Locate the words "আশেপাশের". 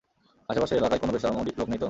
0.49-0.77